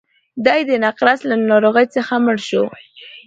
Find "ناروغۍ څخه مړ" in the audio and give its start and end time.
1.49-2.37